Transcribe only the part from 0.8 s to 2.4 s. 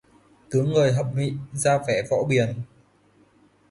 bậm xị, ra vẻ võ